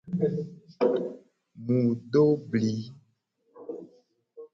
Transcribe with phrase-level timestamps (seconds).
[1.65, 2.73] Mu do bli.